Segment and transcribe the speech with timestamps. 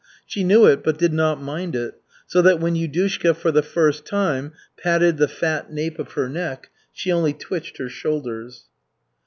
[0.25, 1.93] She knew it, but did not mind it,
[2.25, 6.71] so that when Yudushka for the first time patted the fat nape of her neck,
[6.91, 8.65] she only twitched her shoulders.